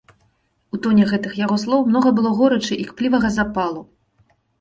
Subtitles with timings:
[0.77, 3.85] У тоне гэтых яго слоў многа было горычы і кплівага запалу.